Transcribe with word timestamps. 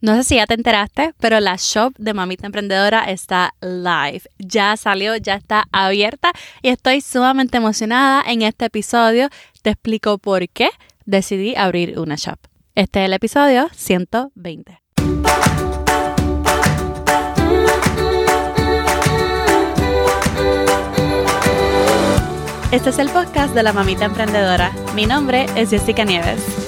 No 0.00 0.14
sé 0.14 0.22
si 0.22 0.36
ya 0.36 0.46
te 0.46 0.54
enteraste, 0.54 1.12
pero 1.18 1.40
la 1.40 1.56
shop 1.58 1.92
de 1.98 2.14
Mamita 2.14 2.46
Emprendedora 2.46 3.10
está 3.10 3.54
live. 3.60 4.22
Ya 4.38 4.76
salió, 4.76 5.16
ya 5.16 5.34
está 5.34 5.64
abierta 5.72 6.30
y 6.62 6.68
estoy 6.68 7.00
sumamente 7.00 7.56
emocionada. 7.56 8.22
En 8.24 8.42
este 8.42 8.66
episodio 8.66 9.28
te 9.62 9.70
explico 9.70 10.18
por 10.18 10.48
qué 10.50 10.70
decidí 11.04 11.56
abrir 11.56 11.98
una 11.98 12.14
shop. 12.14 12.38
Este 12.76 13.00
es 13.00 13.06
el 13.06 13.12
episodio 13.12 13.68
120. 13.72 14.80
Este 22.70 22.90
es 22.90 22.98
el 23.00 23.08
podcast 23.08 23.52
de 23.52 23.64
la 23.64 23.72
Mamita 23.72 24.04
Emprendedora. 24.04 24.70
Mi 24.94 25.06
nombre 25.06 25.46
es 25.56 25.70
Jessica 25.70 26.04
Nieves. 26.04 26.67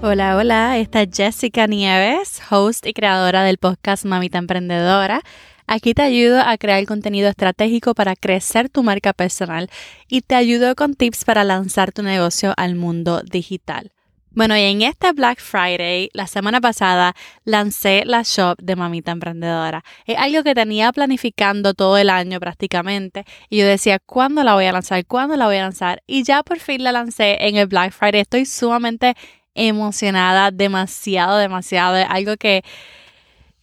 Hola, 0.00 0.36
hola, 0.36 0.78
esta 0.78 1.02
es 1.02 1.08
Jessica 1.12 1.66
Nieves, 1.66 2.40
host 2.50 2.86
y 2.86 2.92
creadora 2.92 3.42
del 3.42 3.58
podcast 3.58 4.04
Mamita 4.04 4.38
Emprendedora. 4.38 5.22
Aquí 5.66 5.92
te 5.92 6.02
ayudo 6.02 6.40
a 6.40 6.56
crear 6.56 6.86
contenido 6.86 7.28
estratégico 7.28 7.94
para 7.94 8.14
crecer 8.14 8.68
tu 8.68 8.84
marca 8.84 9.12
personal 9.12 9.68
y 10.06 10.20
te 10.20 10.36
ayudo 10.36 10.76
con 10.76 10.94
tips 10.94 11.24
para 11.24 11.42
lanzar 11.42 11.90
tu 11.90 12.04
negocio 12.04 12.54
al 12.56 12.76
mundo 12.76 13.22
digital. 13.22 13.90
Bueno, 14.30 14.56
y 14.56 14.60
en 14.60 14.82
este 14.82 15.10
Black 15.10 15.40
Friday, 15.40 16.10
la 16.12 16.28
semana 16.28 16.60
pasada, 16.60 17.16
lancé 17.44 18.04
la 18.06 18.22
shop 18.22 18.58
de 18.62 18.76
Mamita 18.76 19.10
Emprendedora. 19.10 19.82
Es 20.06 20.16
algo 20.16 20.44
que 20.44 20.54
tenía 20.54 20.92
planificando 20.92 21.74
todo 21.74 21.98
el 21.98 22.08
año 22.08 22.38
prácticamente. 22.38 23.24
Y 23.50 23.58
yo 23.58 23.66
decía, 23.66 23.98
¿cuándo 23.98 24.44
la 24.44 24.54
voy 24.54 24.66
a 24.66 24.72
lanzar? 24.72 25.04
¿Cuándo 25.06 25.36
la 25.36 25.46
voy 25.46 25.56
a 25.56 25.62
lanzar? 25.62 26.04
Y 26.06 26.22
ya 26.22 26.44
por 26.44 26.60
fin 26.60 26.84
la 26.84 26.92
lancé 26.92 27.36
en 27.40 27.56
el 27.56 27.66
Black 27.66 27.90
Friday. 27.90 28.20
Estoy 28.20 28.44
sumamente 28.44 29.16
emocionada, 29.58 30.50
demasiado, 30.50 31.36
demasiado. 31.36 31.96
Es 31.96 32.06
algo 32.08 32.36
que, 32.36 32.62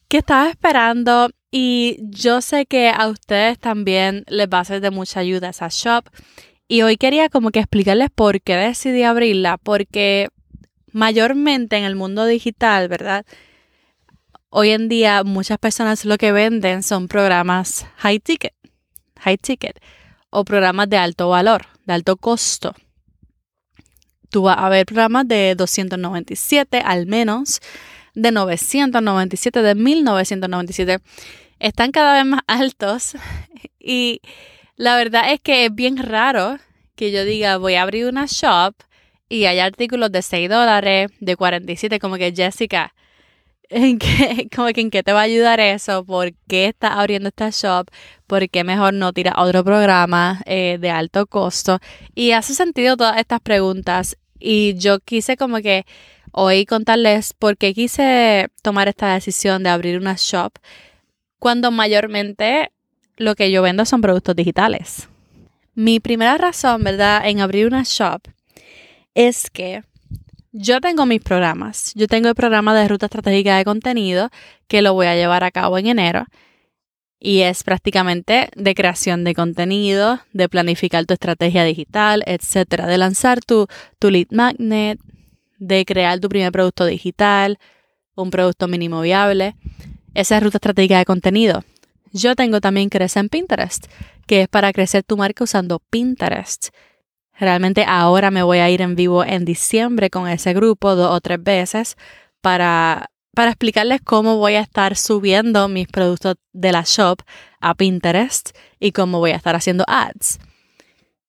que 0.08 0.18
estaba 0.18 0.50
esperando 0.50 1.30
y 1.52 1.98
yo 2.02 2.42
sé 2.42 2.66
que 2.66 2.90
a 2.90 3.08
ustedes 3.08 3.58
también 3.58 4.26
les 4.28 4.48
va 4.48 4.60
a 4.60 4.66
ser 4.66 4.82
de 4.82 4.92
mucha 4.92 5.22
ayuda 5.22 5.50
esa 5.50 5.70
shop. 5.70 6.06
Y 6.68 6.82
hoy 6.82 6.98
quería 6.98 7.30
como 7.30 7.52
que 7.52 7.60
explicarles 7.60 8.10
por 8.14 8.42
qué 8.42 8.56
decidí 8.56 9.04
abrirla, 9.04 9.58
porque 9.58 10.30
mayormente 10.92 11.78
en 11.78 11.84
el 11.84 11.96
mundo 11.96 12.26
digital, 12.26 12.88
¿verdad? 12.90 13.26
Hoy 14.50 14.72
en 14.72 14.90
día 14.90 15.24
muchas 15.24 15.58
personas 15.58 16.06
lo 16.06 16.18
que 16.18 16.32
venden 16.32 16.84
son 16.84 17.08
programas 17.08 17.86
high 17.98 18.20
ticket, 18.20 18.54
high 19.20 19.38
ticket 19.38 19.80
o 20.30 20.44
programas 20.44 20.90
de 20.90 20.98
alto 20.98 21.30
valor, 21.30 21.68
de 21.86 21.94
alto 21.94 22.18
costo. 22.18 22.74
Tú 24.36 24.42
vas 24.42 24.58
a 24.58 24.68
ver 24.68 24.86
programas 24.86 25.26
de 25.30 25.56
297 25.56 26.82
al 26.84 27.06
menos, 27.06 27.62
de 28.16 28.34
997, 28.34 29.62
de 29.62 29.76
1997 29.76 30.98
están 31.60 31.94
cada 31.94 32.16
vez 32.16 32.26
más 32.26 32.42
altos 32.46 33.16
y 33.80 34.20
la 34.76 34.98
verdad 34.98 35.32
es 35.32 35.40
que 35.40 35.64
es 35.64 35.74
bien 35.74 35.96
raro 35.96 36.58
que 36.98 37.14
yo 37.14 37.24
diga 37.24 37.56
voy 37.56 37.76
a 37.76 37.84
abrir 37.84 38.08
una 38.08 38.26
shop 38.26 38.76
y 39.30 39.46
hay 39.46 39.60
artículos 39.60 40.12
de 40.12 40.22
6 40.22 40.50
dólares, 40.50 41.12
de 41.22 41.38
47, 41.38 41.98
como 42.00 42.18
que 42.18 42.34
Jessica, 42.36 42.94
¿en 43.70 43.98
qué, 44.00 44.50
como 44.54 44.68
que 44.74 44.82
en 44.82 44.92
qué 44.92 45.02
te 45.02 45.14
va 45.14 45.22
a 45.22 45.24
ayudar 45.24 45.62
eso? 45.62 46.04
¿Por 46.04 46.34
qué 46.50 46.66
estás 46.66 46.92
abriendo 46.92 47.30
esta 47.30 47.52
shop? 47.52 47.88
¿Por 48.28 48.50
qué 48.50 48.66
mejor 48.66 48.94
no 48.94 49.14
tiras 49.14 49.36
otro 49.38 49.64
programa 49.64 50.42
eh, 50.46 50.78
de 50.78 50.90
alto 50.90 51.26
costo? 51.26 51.80
Y 52.14 52.32
hace 52.32 52.54
sentido 52.54 52.98
todas 52.98 53.16
estas 53.16 53.40
preguntas 53.40 54.18
y 54.40 54.76
yo 54.76 55.00
quise 55.00 55.38
como 55.38 55.58
que 55.58 55.86
hoy 56.32 56.66
contarles 56.66 57.34
por 57.34 57.58
qué 57.58 57.74
quise 57.74 58.50
tomar 58.62 58.88
esta 58.88 59.14
decisión 59.14 59.64
de 59.64 59.70
abrir 59.70 59.98
una 59.98 60.16
shop 60.18 60.54
cuando 61.40 61.72
mayormente 61.72 62.72
lo 63.18 63.36
que 63.36 63.52
yo 63.52 63.62
vendo 63.62 63.86
son 63.86 64.02
productos 64.02 64.36
digitales. 64.36 65.08
Mi 65.74 66.00
primera 66.00 66.38
razón, 66.38 66.84
¿verdad?, 66.84 67.28
en 67.28 67.40
abrir 67.40 67.68
una 67.68 67.84
shop 67.84 68.22
es 69.14 69.50
que 69.50 69.84
yo 70.52 70.80
tengo 70.80 71.06
mis 71.06 71.22
programas. 71.22 71.94
Yo 71.96 72.08
tengo 72.08 72.30
el 72.30 72.36
programa 72.36 72.74
de 72.74 72.88
ruta 72.88 73.08
estratégica 73.08 73.58
de 73.58 73.66
contenido 73.66 74.30
que 74.68 74.82
lo 74.82 74.94
voy 74.94 75.08
a 75.08 75.16
llevar 75.16 75.44
a 75.44 75.52
cabo 75.52 75.78
en 75.78 75.88
enero. 75.88 76.26
Y 77.20 77.42
es 77.42 77.64
prácticamente 77.64 78.50
de 78.56 78.76
creación 78.76 79.24
de 79.24 79.34
contenido, 79.34 80.20
de 80.34 80.50
planificar 80.50 81.06
tu 81.06 81.14
estrategia 81.14 81.64
digital, 81.64 82.24
etcétera, 82.26 82.88
de 82.88 82.98
lanzar 82.98 83.40
tu, 83.42 83.68
tu 84.00 84.12
lead 84.12 84.28
magnet, 84.32 85.00
de 85.58 85.86
crear 85.86 86.20
tu 86.20 86.30
primer 86.30 86.52
producto 86.52 86.86
digital, 86.86 87.58
un 88.16 88.32
producto 88.32 88.68
mínimo 88.68 89.02
viable 89.02 89.56
esa 90.16 90.40
ruta 90.40 90.58
estratégica 90.58 90.98
de 90.98 91.06
contenido. 91.06 91.64
Yo 92.12 92.36
tengo 92.36 92.62
también 92.62 92.90
Crece 92.90 93.20
en 93.20 93.30
Pinterest, 93.30 93.86
que 94.26 94.42
es 94.42 94.48
para 94.48 94.72
crecer 94.74 95.04
tu 95.04 95.18
marca 95.18 95.44
usando 95.44 95.80
Pinterest. 95.90 96.70
Realmente 97.38 97.84
ahora 97.86 98.32
me 98.32 98.42
voy 98.42 98.60
a 98.60 98.70
ir 98.70 98.82
en 98.82 98.96
vivo 98.96 99.26
en 99.26 99.44
diciembre 99.44 100.10
con 100.10 100.28
ese 100.30 100.54
grupo 100.54 100.96
dos 100.96 101.12
o 101.12 101.20
tres 101.20 101.44
veces 101.44 101.98
para, 102.40 103.12
para 103.36 103.52
explicarles 103.52 104.02
cómo 104.02 104.38
voy 104.38 104.56
a 104.56 104.62
estar 104.62 104.96
subiendo 104.96 105.68
mis 105.68 105.88
productos 105.88 106.36
de 106.54 106.72
la 106.72 106.84
shop 106.86 107.20
a 107.60 107.76
Pinterest 107.76 108.50
y 108.80 108.92
cómo 108.92 109.20
voy 109.20 109.32
a 109.32 109.36
estar 109.36 109.56
haciendo 109.56 109.84
ads. 109.88 110.40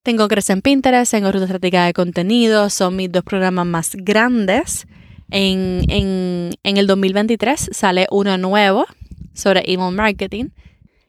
Tengo 0.02 0.28
Crece 0.28 0.54
en 0.54 0.62
Pinterest, 0.62 1.10
tengo 1.10 1.30
Ruta 1.30 1.44
Estratégica 1.44 1.84
de 1.84 1.92
Contenido, 1.92 2.70
son 2.70 2.96
mis 2.96 3.12
dos 3.12 3.24
programas 3.24 3.66
más 3.66 3.90
grandes 3.94 4.86
en, 5.30 5.84
en, 5.88 6.76
el 6.76 6.86
2023 6.86 7.70
sale 7.72 8.06
uno 8.10 8.38
nuevo 8.38 8.86
sobre 9.34 9.62
email 9.66 9.94
marketing. 9.94 10.50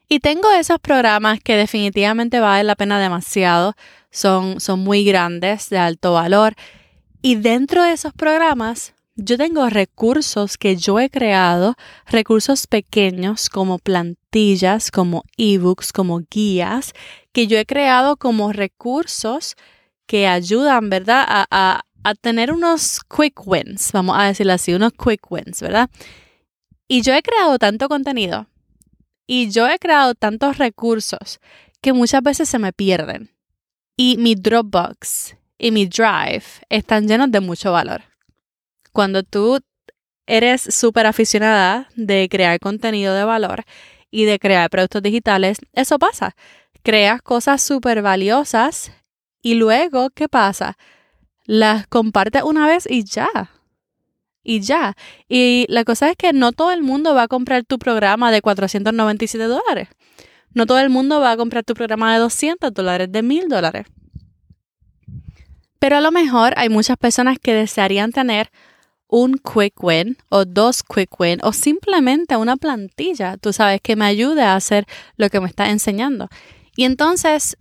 Y 0.08 0.20
tengo 0.20 0.50
esos 0.52 0.78
programas 0.80 1.40
que 1.40 1.56
definitivamente 1.56 2.40
valen 2.40 2.66
la 2.66 2.76
pena 2.76 2.98
demasiado. 2.98 3.74
Son, 4.10 4.58
son 4.58 4.80
muy 4.80 5.04
grandes, 5.04 5.68
de 5.68 5.78
alto 5.78 6.14
valor. 6.14 6.54
Y 7.20 7.36
dentro 7.36 7.82
de 7.82 7.92
esos 7.92 8.14
programas, 8.14 8.94
yo 9.20 9.36
tengo 9.36 9.68
recursos 9.68 10.56
que 10.56 10.76
yo 10.76 11.00
he 11.00 11.10
creado, 11.10 11.74
recursos 12.06 12.68
pequeños 12.68 13.50
como 13.50 13.78
plantillas, 13.78 14.92
como 14.92 15.24
ebooks, 15.36 15.92
como 15.92 16.20
guías, 16.30 16.92
que 17.32 17.48
yo 17.48 17.58
he 17.58 17.66
creado 17.66 18.16
como 18.16 18.52
recursos 18.52 19.56
que 20.06 20.28
ayudan, 20.28 20.88
¿verdad?, 20.88 21.24
a, 21.26 21.82
a 22.04 22.14
tener 22.14 22.52
unos 22.52 23.00
quick 23.00 23.44
wins, 23.44 23.90
vamos 23.92 24.16
a 24.16 24.24
decirlo 24.24 24.52
así, 24.52 24.72
unos 24.72 24.92
quick 24.92 25.30
wins, 25.30 25.60
¿verdad? 25.60 25.90
Y 26.86 27.02
yo 27.02 27.12
he 27.12 27.22
creado 27.22 27.58
tanto 27.58 27.88
contenido 27.88 28.46
y 29.26 29.50
yo 29.50 29.68
he 29.68 29.80
creado 29.80 30.14
tantos 30.14 30.58
recursos 30.58 31.40
que 31.82 31.92
muchas 31.92 32.22
veces 32.22 32.48
se 32.48 32.58
me 32.58 32.72
pierden. 32.72 33.30
Y 33.96 34.16
mi 34.16 34.36
Dropbox 34.36 35.34
y 35.58 35.72
mi 35.72 35.86
Drive 35.86 36.44
están 36.68 37.08
llenos 37.08 37.32
de 37.32 37.40
mucho 37.40 37.72
valor. 37.72 38.07
Cuando 38.92 39.22
tú 39.22 39.60
eres 40.26 40.62
súper 40.62 41.06
aficionada 41.06 41.88
de 41.96 42.28
crear 42.30 42.58
contenido 42.60 43.14
de 43.14 43.24
valor 43.24 43.64
y 44.10 44.24
de 44.24 44.38
crear 44.38 44.70
productos 44.70 45.02
digitales, 45.02 45.58
eso 45.72 45.98
pasa. 45.98 46.34
Creas 46.82 47.22
cosas 47.22 47.62
súper 47.62 48.02
valiosas 48.02 48.92
y 49.42 49.54
luego, 49.54 50.10
¿qué 50.10 50.28
pasa? 50.28 50.76
las 51.48 51.86
compartes 51.86 52.42
una 52.42 52.66
vez 52.68 52.86
y 52.88 53.04
ya. 53.04 53.50
Y 54.44 54.60
ya. 54.60 54.94
Y 55.28 55.64
la 55.68 55.84
cosa 55.84 56.10
es 56.10 56.16
que 56.16 56.32
no 56.34 56.52
todo 56.52 56.72
el 56.72 56.82
mundo 56.82 57.14
va 57.14 57.22
a 57.22 57.28
comprar 57.28 57.64
tu 57.64 57.78
programa 57.78 58.30
de 58.30 58.42
497 58.42 59.44
dólares. 59.44 59.88
No 60.52 60.66
todo 60.66 60.78
el 60.78 60.90
mundo 60.90 61.20
va 61.20 61.32
a 61.32 61.36
comprar 61.38 61.64
tu 61.64 61.72
programa 61.72 62.12
de 62.12 62.20
200 62.20 62.72
dólares, 62.72 63.10
de 63.10 63.22
1000 63.22 63.48
dólares. 63.48 63.86
Pero 65.78 65.96
a 65.96 66.00
lo 66.02 66.12
mejor 66.12 66.52
hay 66.56 66.68
muchas 66.68 66.98
personas 66.98 67.38
que 67.38 67.54
desearían 67.54 68.12
tener 68.12 68.50
un 69.08 69.38
quick 69.38 69.82
win 69.82 70.16
o 70.28 70.44
dos 70.44 70.82
quick 70.82 71.18
win 71.18 71.40
o 71.42 71.52
simplemente 71.52 72.36
una 72.36 72.56
plantilla, 72.56 73.36
tú 73.38 73.52
sabes, 73.52 73.80
que 73.80 73.96
me 73.96 74.04
ayude 74.04 74.42
a 74.42 74.54
hacer 74.54 74.86
lo 75.16 75.30
que 75.30 75.40
me 75.40 75.48
estás 75.48 75.70
enseñando. 75.70 76.28
Y 76.76 76.84
entonces 76.84 77.56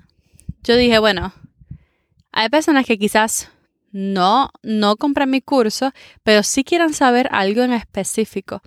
yo 0.63 0.75
dije, 0.75 0.99
bueno, 0.99 1.33
hay 2.31 2.49
personas 2.49 2.85
que 2.85 2.99
quizás 2.99 3.49
no, 3.91 4.51
no 4.61 4.97
compren 4.97 5.29
mi 5.29 5.41
curso, 5.41 5.91
pero 6.23 6.44
sí 6.44 6.63
quieran 6.63 6.94
saber 6.94 7.29
algo 7.31 7.63
en 7.63 7.73
específico. 7.73 8.61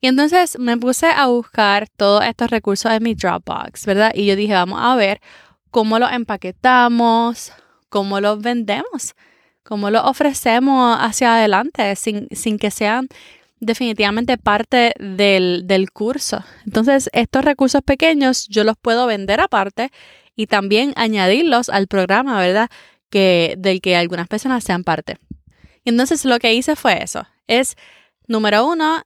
Y 0.00 0.08
entonces 0.08 0.58
me 0.58 0.76
puse 0.76 1.06
a 1.06 1.26
buscar 1.26 1.88
todos 1.88 2.24
estos 2.24 2.50
recursos 2.50 2.90
en 2.90 3.02
mi 3.04 3.14
Dropbox, 3.14 3.86
¿verdad? 3.86 4.12
Y 4.14 4.26
yo 4.26 4.34
dije, 4.34 4.54
vamos 4.54 4.80
a 4.82 4.96
ver 4.96 5.20
cómo 5.70 6.00
los 6.00 6.10
empaquetamos, 6.10 7.52
cómo 7.88 8.20
los 8.20 8.40
vendemos. 8.40 9.14
Cómo 9.62 9.90
lo 9.90 10.04
ofrecemos 10.04 10.96
hacia 11.00 11.36
adelante 11.36 11.96
sin, 11.96 12.28
sin 12.30 12.58
que 12.58 12.70
sean 12.70 13.08
definitivamente 13.60 14.38
parte 14.38 14.92
del, 14.98 15.62
del 15.66 15.92
curso. 15.92 16.44
Entonces, 16.66 17.08
estos 17.12 17.44
recursos 17.44 17.80
pequeños 17.82 18.48
yo 18.48 18.64
los 18.64 18.76
puedo 18.76 19.06
vender 19.06 19.40
aparte 19.40 19.90
y 20.34 20.46
también 20.46 20.92
añadirlos 20.96 21.68
al 21.68 21.86
programa, 21.86 22.40
¿verdad? 22.40 22.68
Que, 23.10 23.54
del 23.58 23.80
que 23.80 23.96
algunas 23.96 24.26
personas 24.26 24.64
sean 24.64 24.84
parte. 24.84 25.18
Entonces 25.84 26.24
lo 26.24 26.38
que 26.38 26.54
hice 26.54 26.76
fue 26.76 27.02
eso. 27.02 27.26
Es, 27.46 27.76
número 28.26 28.66
uno, 28.66 29.02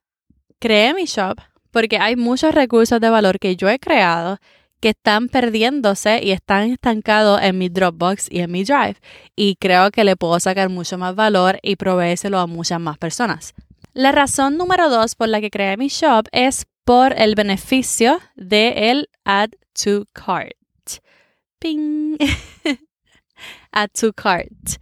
creé 0.58 0.94
mi 0.94 1.04
shop 1.04 1.38
porque 1.70 1.98
hay 1.98 2.16
muchos 2.16 2.54
recursos 2.54 3.00
de 3.00 3.10
valor 3.10 3.38
que 3.38 3.56
yo 3.56 3.68
he 3.68 3.78
creado 3.78 4.38
que 4.80 4.90
están 4.90 5.28
perdiéndose 5.28 6.20
y 6.22 6.32
están 6.32 6.70
estancados 6.70 7.40
en 7.42 7.58
mi 7.58 7.68
Dropbox 7.68 8.30
y 8.30 8.40
en 8.40 8.50
mi 8.50 8.64
Drive. 8.64 8.96
Y 9.34 9.56
creo 9.56 9.90
que 9.90 10.04
le 10.04 10.16
puedo 10.16 10.38
sacar 10.40 10.68
mucho 10.68 10.98
más 10.98 11.14
valor 11.14 11.58
y 11.62 11.76
proveérselo 11.76 12.38
a 12.38 12.46
muchas 12.46 12.80
más 12.80 12.98
personas. 12.98 13.54
La 13.92 14.12
razón 14.12 14.56
número 14.56 14.90
dos 14.90 15.14
por 15.14 15.28
la 15.28 15.40
que 15.40 15.50
creé 15.50 15.76
mi 15.76 15.88
shop 15.88 16.26
es 16.32 16.66
por 16.84 17.18
el 17.18 17.34
beneficio 17.34 18.20
de 18.36 19.06
Add 19.24 19.50
to 19.72 20.04
Cart. 20.12 20.52
Ping. 21.58 22.18
add 23.72 23.90
to 23.98 24.12
Cart. 24.12 24.78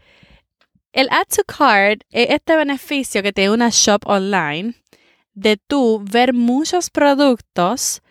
El 0.92 1.08
Add 1.10 1.26
to 1.36 1.44
Cart 1.44 2.02
es 2.10 2.30
este 2.30 2.56
beneficio 2.56 3.22
que 3.22 3.32
tiene 3.32 3.50
una 3.50 3.70
shop 3.70 4.02
online 4.06 4.74
de 5.34 5.56
tú 5.56 6.04
ver 6.04 6.32
muchos 6.32 6.90
productos 6.90 8.02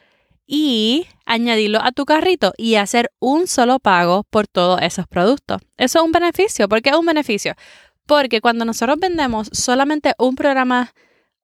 y 0.55 1.07
añadirlo 1.25 1.81
a 1.81 1.91
tu 1.91 2.05
carrito 2.05 2.53
y 2.57 2.75
hacer 2.75 3.09
un 3.17 3.47
solo 3.47 3.79
pago 3.79 4.23
por 4.29 4.45
todos 4.45 4.79
esos 4.83 5.07
productos. 5.07 5.59
Eso 5.77 5.97
es 5.97 6.05
un 6.05 6.11
beneficio. 6.11 6.69
¿Por 6.69 6.83
qué 6.83 6.91
es 6.91 6.95
un 6.95 7.07
beneficio? 7.07 7.55
Porque 8.05 8.39
cuando 8.39 8.63
nosotros 8.63 9.00
vendemos 9.00 9.50
solamente 9.51 10.13
un 10.19 10.35
programa 10.35 10.94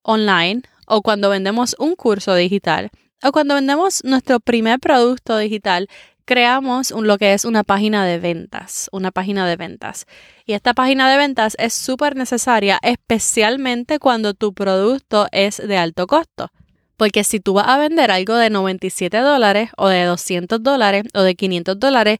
online 0.02 0.62
o 0.86 1.02
cuando 1.02 1.28
vendemos 1.28 1.74
un 1.80 1.96
curso 1.96 2.36
digital 2.36 2.90
o 3.20 3.32
cuando 3.32 3.56
vendemos 3.56 4.04
nuestro 4.04 4.38
primer 4.38 4.78
producto 4.78 5.38
digital, 5.38 5.88
creamos 6.24 6.92
lo 6.92 7.18
que 7.18 7.32
es 7.32 7.44
una 7.44 7.64
página 7.64 8.06
de 8.06 8.20
ventas, 8.20 8.88
una 8.92 9.10
página 9.10 9.44
de 9.48 9.56
ventas. 9.56 10.06
Y 10.46 10.52
esta 10.52 10.72
página 10.72 11.10
de 11.10 11.16
ventas 11.16 11.56
es 11.58 11.74
súper 11.74 12.14
necesaria, 12.14 12.78
especialmente 12.80 13.98
cuando 13.98 14.34
tu 14.34 14.54
producto 14.54 15.26
es 15.32 15.56
de 15.56 15.78
alto 15.78 16.06
costo. 16.06 16.52
Porque 17.00 17.24
si 17.24 17.40
tú 17.40 17.54
vas 17.54 17.66
a 17.66 17.78
vender 17.78 18.10
algo 18.10 18.34
de 18.34 18.50
97 18.50 19.16
dólares 19.16 19.70
o 19.78 19.88
de 19.88 20.04
200 20.04 20.62
dólares 20.62 21.04
o 21.14 21.22
de 21.22 21.34
500 21.34 21.80
dólares, 21.80 22.18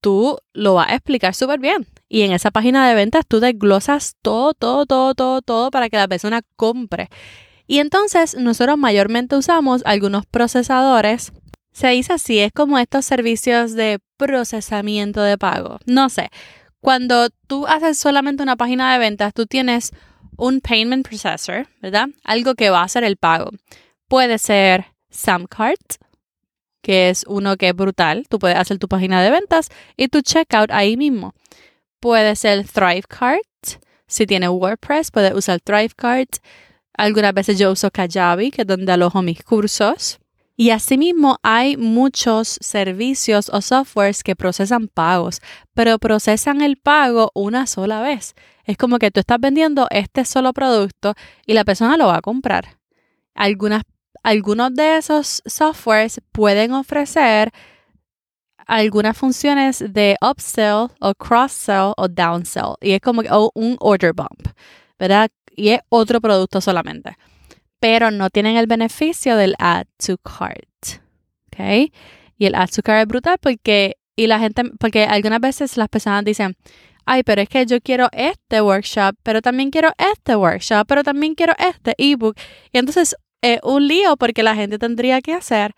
tú 0.00 0.38
lo 0.52 0.74
vas 0.74 0.90
a 0.90 0.94
explicar 0.94 1.34
súper 1.34 1.58
bien. 1.58 1.88
Y 2.08 2.22
en 2.22 2.30
esa 2.30 2.52
página 2.52 2.88
de 2.88 2.94
ventas 2.94 3.26
tú 3.26 3.40
desglosas 3.40 4.14
todo, 4.22 4.54
todo, 4.54 4.86
todo, 4.86 5.16
todo, 5.16 5.42
todo 5.42 5.72
para 5.72 5.90
que 5.90 5.96
la 5.96 6.06
persona 6.06 6.42
compre. 6.54 7.08
Y 7.66 7.80
entonces 7.80 8.36
nosotros 8.36 8.78
mayormente 8.78 9.34
usamos 9.34 9.82
algunos 9.86 10.24
procesadores 10.24 11.32
se 11.72 11.88
dice 11.88 12.12
así, 12.12 12.38
es 12.38 12.52
como 12.52 12.78
estos 12.78 13.04
servicios 13.04 13.72
de 13.72 13.98
procesamiento 14.18 15.20
de 15.20 15.36
pago. 15.36 15.80
No 15.84 16.10
sé, 16.10 16.30
cuando 16.80 17.28
tú 17.48 17.66
haces 17.66 17.98
solamente 17.98 18.44
una 18.44 18.54
página 18.54 18.92
de 18.92 19.00
ventas, 19.00 19.34
tú 19.34 19.46
tienes 19.46 19.90
un 20.36 20.60
payment 20.60 21.08
processor, 21.08 21.66
¿verdad? 21.80 22.10
Algo 22.22 22.54
que 22.54 22.70
va 22.70 22.82
a 22.82 22.84
hacer 22.84 23.02
el 23.02 23.16
pago. 23.16 23.50
Puede 24.12 24.36
ser 24.36 24.88
Samcart, 25.08 25.94
que 26.82 27.08
es 27.08 27.24
uno 27.26 27.56
que 27.56 27.70
es 27.70 27.74
brutal. 27.74 28.26
Tú 28.28 28.38
puedes 28.38 28.58
hacer 28.58 28.76
tu 28.76 28.86
página 28.86 29.22
de 29.22 29.30
ventas 29.30 29.70
y 29.96 30.08
tu 30.08 30.20
checkout 30.20 30.70
ahí 30.70 30.98
mismo. 30.98 31.32
Puede 31.98 32.36
ser 32.36 32.68
ThriveCart. 32.68 33.40
Si 34.06 34.26
tiene 34.26 34.50
WordPress, 34.50 35.12
puedes 35.12 35.32
usar 35.32 35.60
ThriveCart. 35.60 36.28
Algunas 36.92 37.32
veces 37.32 37.58
yo 37.58 37.72
uso 37.72 37.90
Kajabi, 37.90 38.50
que 38.50 38.60
es 38.60 38.66
donde 38.66 38.92
alojo 38.92 39.22
mis 39.22 39.42
cursos. 39.42 40.18
Y 40.58 40.68
asimismo 40.68 41.38
hay 41.42 41.78
muchos 41.78 42.58
servicios 42.60 43.48
o 43.48 43.62
softwares 43.62 44.22
que 44.22 44.36
procesan 44.36 44.88
pagos, 44.88 45.40
pero 45.72 45.98
procesan 45.98 46.60
el 46.60 46.76
pago 46.76 47.30
una 47.34 47.66
sola 47.66 48.02
vez. 48.02 48.34
Es 48.64 48.76
como 48.76 48.98
que 48.98 49.10
tú 49.10 49.20
estás 49.20 49.40
vendiendo 49.40 49.86
este 49.88 50.26
solo 50.26 50.52
producto 50.52 51.14
y 51.46 51.54
la 51.54 51.64
persona 51.64 51.96
lo 51.96 52.08
va 52.08 52.18
a 52.18 52.20
comprar. 52.20 52.76
Algunas, 53.34 53.84
algunos 54.22 54.74
de 54.74 54.96
esos 54.96 55.42
softwares 55.46 56.20
pueden 56.32 56.72
ofrecer 56.72 57.50
algunas 58.66 59.16
funciones 59.16 59.84
de 59.86 60.16
upsell 60.22 60.88
o 61.00 61.14
cross-sell 61.14 61.92
o 61.96 62.08
downsell. 62.08 62.74
Y 62.80 62.92
es 62.92 63.00
como 63.00 63.22
un 63.54 63.76
order 63.80 64.12
bump, 64.12 64.48
¿verdad? 64.98 65.30
Y 65.54 65.70
es 65.70 65.80
otro 65.88 66.20
producto 66.20 66.60
solamente 66.60 67.16
pero 67.82 68.12
no 68.12 68.30
tienen 68.30 68.56
el 68.56 68.68
beneficio 68.68 69.36
del 69.36 69.56
add 69.58 69.88
to 69.96 70.16
cart. 70.18 71.02
¿Ok? 71.48 71.90
Y 72.38 72.46
el 72.46 72.54
add 72.54 72.70
to 72.70 72.80
cart 72.80 73.00
es 73.02 73.08
brutal 73.08 73.38
porque, 73.40 73.96
y 74.14 74.28
la 74.28 74.38
gente, 74.38 74.62
porque 74.78 75.04
algunas 75.04 75.40
veces 75.40 75.76
las 75.76 75.88
personas 75.88 76.24
dicen, 76.24 76.56
ay, 77.06 77.24
pero 77.24 77.42
es 77.42 77.48
que 77.48 77.66
yo 77.66 77.80
quiero 77.80 78.08
este 78.12 78.62
workshop, 78.62 79.16
pero 79.24 79.42
también 79.42 79.70
quiero 79.72 79.90
este 79.98 80.36
workshop, 80.36 80.86
pero 80.86 81.02
también 81.02 81.34
quiero 81.34 81.54
este 81.58 81.96
ebook. 81.98 82.36
Y 82.72 82.78
entonces 82.78 83.16
es 83.42 83.60
un 83.62 83.86
lío 83.86 84.16
porque 84.16 84.42
la 84.42 84.54
gente 84.54 84.78
tendría 84.78 85.20
que 85.20 85.34
hacer 85.34 85.74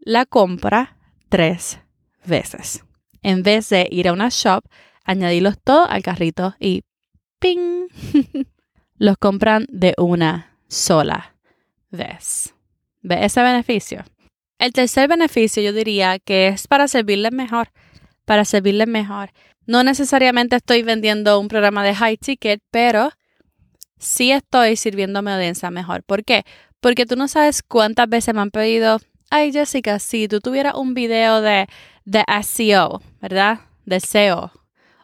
la 0.00 0.26
compra 0.26 0.96
tres 1.28 1.80
veces. 2.24 2.84
En 3.22 3.42
vez 3.42 3.68
de 3.70 3.88
ir 3.90 4.08
a 4.08 4.12
una 4.12 4.28
shop, 4.30 4.64
añadirlos 5.04 5.56
todos 5.62 5.88
al 5.90 6.02
carrito 6.02 6.54
y 6.60 6.84
¡ping! 7.40 7.88
los 8.98 9.16
compran 9.18 9.66
de 9.68 9.94
una 9.98 10.56
sola 10.68 11.34
vez. 11.90 12.54
¿Ve 13.02 13.24
ese 13.24 13.42
beneficio? 13.42 14.04
El 14.58 14.72
tercer 14.72 15.08
beneficio 15.08 15.62
yo 15.62 15.72
diría 15.72 16.18
que 16.18 16.48
es 16.48 16.66
para 16.66 16.88
servirles 16.88 17.32
mejor, 17.32 17.70
para 18.24 18.44
servirles 18.44 18.88
mejor. 18.88 19.30
No 19.66 19.82
necesariamente 19.82 20.56
estoy 20.56 20.82
vendiendo 20.82 21.38
un 21.40 21.48
programa 21.48 21.84
de 21.84 21.94
high 21.94 22.16
ticket, 22.16 22.60
pero 22.70 23.10
sí 23.98 24.32
estoy 24.32 24.76
sirviendo 24.76 25.18
a 25.18 25.22
mi 25.22 25.30
mejor. 25.70 26.02
¿Por 26.04 26.24
qué? 26.24 26.44
Porque 26.86 27.04
tú 27.04 27.16
no 27.16 27.26
sabes 27.26 27.64
cuántas 27.64 28.08
veces 28.08 28.32
me 28.32 28.42
han 28.42 28.52
pedido, 28.52 29.00
ay 29.28 29.52
Jessica, 29.52 29.98
si 29.98 30.28
tú 30.28 30.38
tuvieras 30.38 30.76
un 30.76 30.94
video 30.94 31.40
de, 31.40 31.66
de 32.04 32.24
SEO, 32.44 33.02
¿verdad? 33.20 33.58
De 33.86 33.98
SEO, 33.98 34.52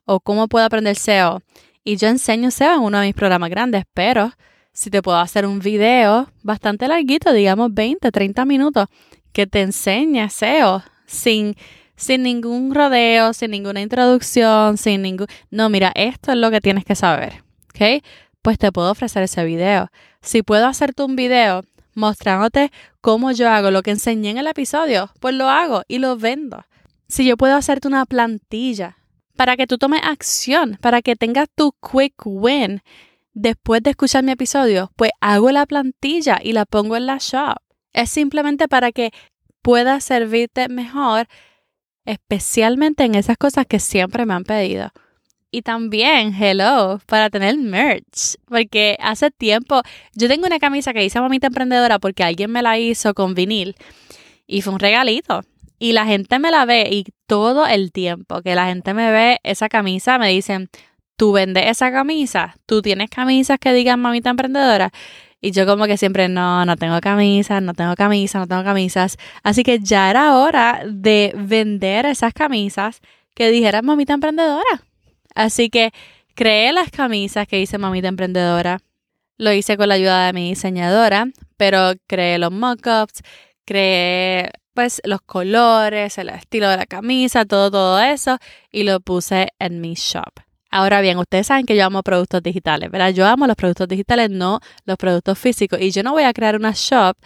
o 0.05 0.21
cómo 0.21 0.47
puedo 0.47 0.65
aprender 0.65 0.95
SEO. 0.95 1.43
Y 1.83 1.97
yo 1.97 2.07
enseño 2.07 2.53
SEO 2.53 2.75
en 2.75 2.83
uno 2.83 3.01
de 3.01 3.07
mis 3.07 3.17
programas 3.17 3.51
grandes, 3.51 3.83
pero 3.95 4.31
si 4.73 4.91
te 4.91 5.03
puedo 5.03 5.19
hacer 5.19 5.45
un 5.45 5.59
video 5.59 6.31
bastante 6.45 6.87
larguito, 6.87 7.33
digamos 7.33 7.75
20, 7.75 8.13
30 8.13 8.45
minutos, 8.45 8.87
que 9.33 9.49
te 9.49 9.63
enseñe 9.63 10.31
SEO 10.31 10.85
sin, 11.07 11.57
sin 11.97 12.23
ningún 12.23 12.73
rodeo, 12.73 13.33
sin 13.33 13.51
ninguna 13.51 13.81
introducción, 13.81 14.77
sin 14.77 15.03
ningún... 15.03 15.27
No, 15.51 15.69
mira, 15.69 15.91
esto 15.97 16.31
es 16.31 16.39
lo 16.39 16.53
que 16.53 16.61
tienes 16.61 16.85
que 16.85 16.95
saber, 16.95 17.43
¿ok? 17.71 18.05
Pues 18.41 18.57
te 18.59 18.71
puedo 18.71 18.93
ofrecer 18.93 19.25
ese 19.25 19.45
video. 19.45 19.91
Si 20.21 20.45
puedo 20.45 20.69
hacerte 20.69 21.03
un 21.03 21.17
video 21.17 21.65
mostrándote 21.95 22.71
cómo 23.01 23.33
yo 23.33 23.49
hago 23.51 23.71
lo 23.71 23.83
que 23.83 23.91
enseñé 23.91 24.31
en 24.31 24.39
el 24.39 24.47
episodio, 24.47 25.11
pues 25.21 25.35
lo 25.35 25.49
hago 25.49 25.83
y 25.89 25.99
lo 25.99 26.17
vendo. 26.17 26.65
Si 27.09 27.27
yo 27.27 27.37
puedo 27.37 27.55
hacerte 27.55 27.89
una 27.89 28.07
plantilla 28.07 28.99
para 29.37 29.57
que 29.57 29.67
tú 29.67 29.79
tomes 29.79 30.01
acción, 30.05 30.79
para 30.81 31.03
que 31.03 31.17
tengas 31.17 31.49
tu 31.55 31.73
quick 31.73 32.15
win 32.25 32.83
después 33.35 33.83
de 33.83 33.91
escuchar 33.91 34.25
mi 34.25 34.33
episodio, 34.33 34.93
pues 34.97 35.11
hago 35.21 35.51
la 35.51 35.67
plantilla 35.67 36.39
y 36.43 36.53
la 36.53 36.65
pongo 36.65 36.97
en 36.97 37.07
la 37.07 37.19
shop. 37.19 37.57
Es 37.93 38.11
simplemente 38.11 38.69
para 38.69 38.93
que 38.93 39.11
pueda 39.63 40.01
servirte 40.01 40.69
mejor, 40.69 41.29
especialmente 42.05 43.05
en 43.05 43.15
esas 43.15 43.37
cosas 43.37 43.67
que 43.67 43.79
siempre 43.79 44.27
me 44.27 44.35
han 44.35 44.45
pedido. 44.45 44.91
Y 45.55 45.61
también, 45.61 46.35
hello, 46.35 46.99
para 47.05 47.29
tener 47.29 47.59
merch. 47.59 48.37
Porque 48.49 48.97
hace 49.01 49.31
tiempo, 49.31 49.83
yo 50.15 50.27
tengo 50.27 50.47
una 50.47 50.59
camisa 50.59 50.95
que 50.95 51.05
hice 51.05 51.21
Mamita 51.21 51.49
Emprendedora 51.49 51.99
porque 51.99 52.25
alguien 52.25 52.51
me 52.51 52.63
la 52.63 52.79
hizo 52.79 53.13
con 53.13 53.35
vinil 53.35 53.77
y 54.47 54.63
fue 54.63 54.73
un 54.73 54.81
regalito. 54.81 55.43
Y 55.79 55.93
la 55.93 56.07
gente 56.07 56.39
me 56.39 56.51
la 56.51 56.65
ve 56.65 56.89
y 56.91 57.05
todo 57.27 57.67
el 57.67 57.93
tiempo 57.93 58.41
que 58.41 58.55
la 58.55 58.67
gente 58.67 58.95
me 58.95 59.13
ve 59.13 59.41
esa 59.43 59.69
camisa 59.69 60.19
me 60.19 60.29
dicen, 60.29 60.71
tú 61.17 61.33
vendes 61.33 61.67
esa 61.67 61.93
camisa, 61.93 62.57
tú 62.65 62.81
tienes 62.81 63.11
camisas 63.11 63.59
que 63.59 63.75
digan 63.75 64.01
mamita 64.01 64.31
emprendedora. 64.31 64.91
Y 65.43 65.51
yo 65.51 65.67
como 65.67 65.85
que 65.85 65.99
siempre, 65.99 66.29
no, 66.31 66.65
no 66.65 66.77
tengo 66.77 66.99
camisas, 67.01 67.61
no 67.61 67.75
tengo 67.75 67.95
camisas, 67.95 68.41
no 68.41 68.47
tengo 68.47 68.65
camisas. 68.65 69.19
Así 69.43 69.65
que 69.65 69.81
ya 69.81 70.09
era 70.09 70.39
hora 70.39 70.83
de 70.89 71.35
vender 71.37 72.07
esas 72.07 72.33
camisas 72.33 73.01
que 73.35 73.51
dijeran 73.51 73.85
mamita 73.85 74.15
emprendedora. 74.15 74.83
Así 75.35 75.71
que 75.71 75.93
creé 76.35 76.73
las 76.73 76.91
camisas 76.91 77.47
que 77.47 77.61
hice 77.61 77.79
mamita 77.79 78.09
emprendedora. 78.09 78.81
Lo 79.39 79.53
hice 79.53 79.77
con 79.77 79.89
la 79.89 79.95
ayuda 79.95 80.27
de 80.27 80.33
mi 80.33 80.51
diseñadora, 80.51 81.27
pero 81.57 81.93
creé 82.07 82.39
los 82.39 82.53
mockups, 82.53 83.23
creé 83.65 84.51
pues 84.75 85.01
los 85.05 85.21
colores, 85.23 86.17
el 86.19 86.31
estilo 86.31 86.69
de 86.69 86.77
la 86.77 86.87
camisa, 86.87 87.45
todo, 87.45 87.71
todo 87.71 88.01
eso, 88.01 88.39
y 88.71 88.85
lo 88.85 89.01
puse 89.01 89.49
en 89.59 89.81
mi 89.81 89.95
shop. 89.95 90.33
Ahora 90.71 91.03
bien, 91.03 91.19
ustedes 91.19 91.49
saben 91.49 91.67
que 91.67 91.77
yo 91.77 91.85
amo 91.85 92.03
productos 92.03 92.43
digitales, 92.43 92.91
¿verdad? 92.91 93.11
Yo 93.13 93.27
amo 93.27 93.47
los 93.47 93.57
productos 93.57 93.89
digitales, 93.89 94.31
no 94.31 94.61
los 94.87 94.97
productos 94.97 95.39
físicos. 95.39 95.79
Y 95.81 95.91
yo 95.91 96.03
no 96.03 96.13
voy 96.13 96.23
a 96.25 96.33
crear 96.33 96.57
una 96.57 96.73
shop 96.75 97.17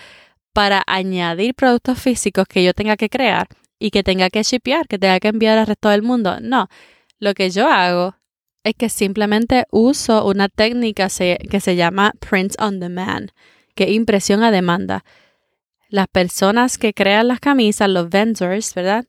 para 0.52 0.82
añadir 0.86 1.54
productos 1.54 2.00
físicos 2.00 2.46
que 2.48 2.64
yo 2.64 2.74
tenga 2.74 2.96
que 2.96 3.08
crear 3.08 3.46
y 3.78 3.90
que 3.90 4.02
tenga 4.02 4.30
que 4.30 4.42
shipear, 4.42 4.88
que 4.88 4.98
tenga 4.98 5.20
que 5.20 5.28
enviar 5.28 5.58
al 5.58 5.66
resto 5.68 5.90
del 5.90 6.02
mundo. 6.02 6.40
No, 6.40 6.68
lo 7.18 7.34
que 7.34 7.50
yo 7.50 7.68
hago 7.68 8.16
es 8.64 8.74
que 8.74 8.88
simplemente 8.88 9.64
uso 9.70 10.26
una 10.26 10.48
técnica 10.48 11.08
que 11.08 11.60
se 11.60 11.76
llama 11.76 12.12
print 12.18 12.54
on 12.60 12.80
demand, 12.80 13.30
que 13.74 13.84
es 13.84 13.90
impresión 13.90 14.42
a 14.42 14.50
demanda. 14.50 15.04
Las 15.88 16.08
personas 16.08 16.78
que 16.78 16.92
crean 16.92 17.28
las 17.28 17.38
camisas, 17.38 17.88
los 17.88 18.10
vendors, 18.10 18.74
¿verdad? 18.74 19.04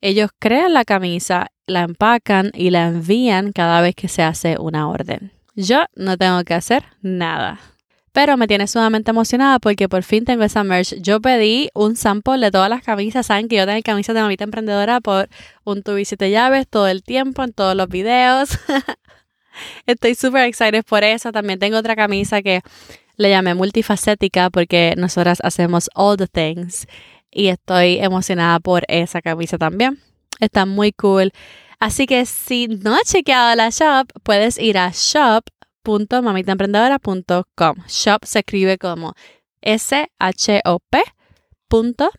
Ellos 0.00 0.30
crean 0.38 0.72
la 0.72 0.84
camisa, 0.84 1.48
la 1.66 1.82
empacan 1.82 2.52
y 2.54 2.70
la 2.70 2.86
envían 2.86 3.52
cada 3.52 3.80
vez 3.80 3.94
que 3.96 4.08
se 4.08 4.22
hace 4.22 4.56
una 4.58 4.88
orden. 4.88 5.32
Yo 5.56 5.84
no 5.96 6.16
tengo 6.16 6.42
que 6.44 6.54
hacer 6.54 6.84
nada. 7.02 7.60
Pero 8.12 8.36
me 8.36 8.48
tiene 8.48 8.66
sumamente 8.66 9.12
emocionada 9.12 9.60
porque 9.60 9.88
por 9.88 10.02
fin 10.02 10.24
tengo 10.24 10.42
esa 10.42 10.64
merch. 10.64 10.94
Yo 11.00 11.20
pedí 11.20 11.70
un 11.74 11.94
sample 11.96 12.38
de 12.38 12.50
todas 12.50 12.68
las 12.68 12.82
camisas. 12.82 13.26
Saben 13.26 13.48
que 13.48 13.56
yo 13.56 13.66
tengo 13.66 13.80
camisas 13.82 14.14
de 14.14 14.22
mamita 14.22 14.44
emprendedora 14.44 15.00
por 15.00 15.28
un 15.64 15.82
tubo 15.82 15.98
y 15.98 16.04
siete 16.04 16.30
llaves 16.30 16.66
todo 16.68 16.88
el 16.88 17.04
tiempo, 17.04 17.44
en 17.44 17.52
todos 17.52 17.76
los 17.76 17.88
videos. 17.88 18.58
Estoy 19.86 20.14
súper 20.16 20.46
excited 20.46 20.84
por 20.84 21.04
eso. 21.04 21.30
También 21.30 21.58
tengo 21.60 21.78
otra 21.78 21.94
camisa 21.94 22.42
que 22.42 22.62
le 23.16 23.30
llamé 23.30 23.54
multifacética 23.54 24.50
porque 24.50 24.94
nosotras 24.96 25.38
hacemos 25.44 25.88
all 25.94 26.16
the 26.16 26.26
things. 26.26 26.86
Y 27.30 27.46
estoy 27.46 27.98
emocionada 27.98 28.58
por 28.58 28.84
esa 28.88 29.22
camisa 29.22 29.56
también. 29.56 30.00
Está 30.40 30.66
muy 30.66 30.90
cool. 30.92 31.32
Así 31.78 32.06
que 32.06 32.26
si 32.26 32.66
no 32.66 32.94
has 32.94 33.04
chequeado 33.04 33.54
la 33.54 33.70
shop, 33.70 34.08
puedes 34.24 34.58
ir 34.58 34.78
a 34.78 34.90
shop 34.92 35.44
www.mamitaemprendedora.com. 35.84 37.76
Shop 37.88 38.24
se 38.24 38.38
escribe 38.40 38.78
como 38.78 39.14
S-H-O-P 39.60 41.02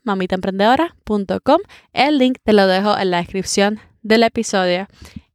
mamitaemprendedora.com. 0.04 1.60
El 1.94 2.18
link 2.18 2.38
te 2.44 2.54
lo 2.54 2.68
dejo 2.68 2.98
en 2.98 3.12
la 3.12 3.18
descripción 3.18 3.80
del 4.02 4.24
episodio. 4.24 4.88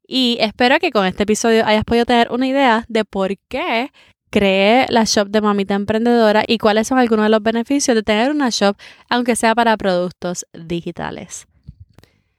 Y 0.07 0.39
espero 0.41 0.79
que 0.79 0.91
con 0.91 1.07
este 1.07 1.25
episodio 1.25 1.67
hayas 1.67 1.85
podido 1.85 2.07
tener 2.07 2.31
una 2.31 2.47
idea 2.47 2.85
de 2.89 3.05
por 3.05 3.37
qué 3.49 3.91
creé 4.31 4.87
la 4.89 5.05
shop 5.05 5.29
de 5.29 5.41
Mamita 5.41 5.75
Emprendedora 5.75 6.45
y 6.47 6.59
cuáles 6.59 6.89
son 6.89 6.99
algunos 6.99 7.27
de 7.27 7.31
los 7.31 7.43
beneficios 7.43 7.95
de 7.95 8.03
tener 8.03 8.31
una 8.31 8.51
shop, 8.51 8.77
aunque 9.09 9.37
sea 9.37 9.55
para 9.55 9.77
productos 9.77 10.47
digitales. 10.53 11.47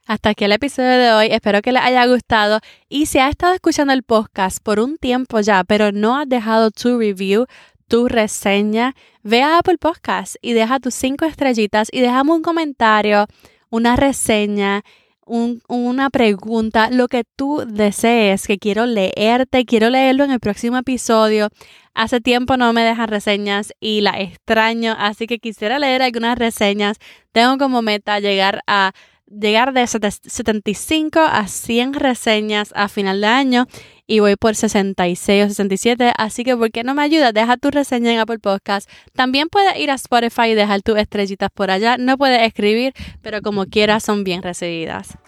Hasta 0.08 0.30
aquí 0.30 0.44
el 0.44 0.52
episodio 0.52 0.88
de 0.88 1.12
hoy. 1.12 1.26
Espero 1.30 1.60
que 1.60 1.70
les 1.70 1.82
haya 1.82 2.06
gustado. 2.06 2.60
Y 2.88 3.04
si 3.04 3.18
has 3.18 3.28
estado 3.28 3.52
escuchando 3.52 3.92
el 3.92 4.02
podcast 4.02 4.56
por 4.62 4.80
un 4.80 4.96
tiempo 4.96 5.38
ya, 5.40 5.64
pero 5.64 5.92
no 5.92 6.16
has 6.16 6.26
dejado 6.26 6.70
tu 6.70 6.98
review, 6.98 7.44
tu 7.88 8.08
reseña, 8.08 8.94
ve 9.22 9.42
a 9.42 9.58
Apple 9.58 9.76
Podcast 9.76 10.36
y 10.40 10.54
deja 10.54 10.80
tus 10.80 10.94
cinco 10.94 11.26
estrellitas 11.26 11.88
y 11.92 12.00
déjame 12.00 12.32
un 12.32 12.40
comentario, 12.40 13.26
una 13.68 13.96
reseña, 13.96 14.80
una 15.26 16.08
pregunta, 16.08 16.88
lo 16.88 17.08
que 17.08 17.24
tú 17.36 17.64
desees, 17.66 18.46
que 18.46 18.56
quiero 18.56 18.86
leerte, 18.86 19.66
quiero 19.66 19.90
leerlo 19.90 20.24
en 20.24 20.30
el 20.30 20.40
próximo 20.40 20.78
episodio. 20.78 21.50
Hace 21.92 22.22
tiempo 22.22 22.56
no 22.56 22.72
me 22.72 22.80
dejan 22.80 23.08
reseñas 23.08 23.74
y 23.78 24.00
la 24.00 24.18
extraño, 24.18 24.96
así 24.98 25.26
que 25.26 25.38
quisiera 25.38 25.78
leer 25.78 26.00
algunas 26.00 26.38
reseñas. 26.38 26.96
Tengo 27.32 27.58
como 27.58 27.82
meta 27.82 28.20
llegar 28.20 28.62
a 28.66 28.92
llegar 29.30 29.72
de 29.72 29.86
75 29.86 31.20
a 31.20 31.46
100 31.46 31.94
reseñas 31.94 32.72
a 32.74 32.88
final 32.88 33.20
de 33.20 33.26
año 33.26 33.66
y 34.06 34.20
voy 34.20 34.36
por 34.36 34.54
66 34.54 35.44
o 35.44 35.48
67, 35.48 36.12
así 36.16 36.44
que 36.44 36.56
¿por 36.56 36.70
qué 36.70 36.82
no 36.82 36.94
me 36.94 37.02
ayuda? 37.02 37.32
Deja 37.32 37.56
tu 37.56 37.70
reseña 37.70 38.12
en 38.12 38.18
Apple 38.18 38.38
Podcast. 38.38 38.88
También 39.14 39.48
puedes 39.48 39.76
ir 39.78 39.90
a 39.90 39.94
Spotify 39.94 40.48
y 40.48 40.54
dejar 40.54 40.82
tus 40.82 40.98
estrellitas 40.98 41.50
por 41.52 41.70
allá. 41.70 41.96
No 41.98 42.16
puedes 42.16 42.42
escribir, 42.42 42.94
pero 43.20 43.42
como 43.42 43.66
quieras 43.66 44.02
son 44.02 44.24
bien 44.24 44.42
recibidas. 44.42 45.18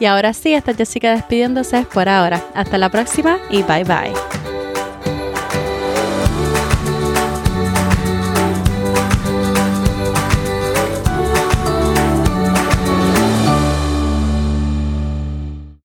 Y 0.00 0.06
ahora 0.06 0.32
sí, 0.32 0.52
esta 0.52 0.74
Jessica 0.74 1.12
despidiéndose 1.12 1.86
por 1.94 2.08
ahora. 2.08 2.42
Hasta 2.54 2.78
la 2.78 2.90
próxima 2.90 3.38
y 3.50 3.62
bye 3.62 3.84
bye. 3.84 4.43